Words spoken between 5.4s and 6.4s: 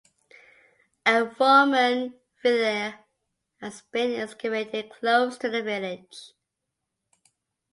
the village.